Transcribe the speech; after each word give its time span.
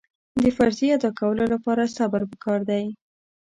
د 0.41 0.43
فریضې 0.55 0.87
ادا 0.97 1.11
کولو 1.19 1.43
لپاره 1.53 1.93
صبر 1.97 2.21
پکار 2.31 2.59
دی. 2.69 2.85